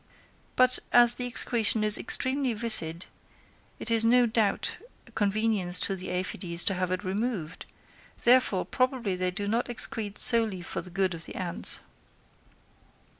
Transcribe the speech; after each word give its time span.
But 0.55 0.79
as 0.91 1.13
the 1.13 1.27
excretion 1.27 1.83
is 1.83 1.95
extremely 1.95 2.55
viscid, 2.55 3.05
it 3.77 3.91
is 3.91 4.03
no 4.03 4.25
doubt 4.25 4.79
a 5.05 5.11
convenience 5.11 5.79
to 5.81 5.95
the 5.95 6.09
aphides 6.09 6.63
to 6.63 6.73
have 6.73 6.89
it 6.91 7.03
removed; 7.03 7.67
therefore 8.23 8.65
probably 8.65 9.15
they 9.15 9.29
do 9.29 9.47
not 9.47 9.67
excrete 9.67 10.17
solely 10.17 10.63
for 10.63 10.81
the 10.81 10.89
good 10.89 11.13
of 11.13 11.27
the 11.27 11.35
ants. 11.35 11.81